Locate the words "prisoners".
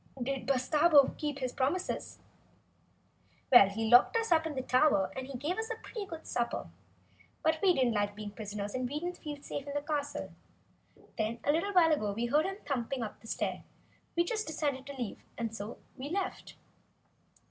8.31-8.73